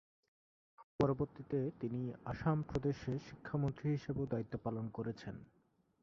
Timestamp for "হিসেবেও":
3.89-4.25